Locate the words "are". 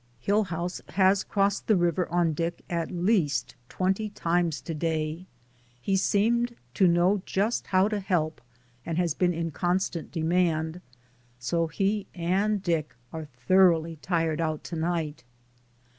13.13-13.25